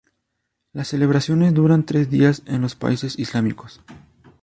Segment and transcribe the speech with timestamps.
[0.73, 3.81] Las celebraciones duran tres días en los países islámicos.